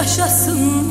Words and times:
yaşasın 0.00 0.90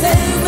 say 0.00 0.39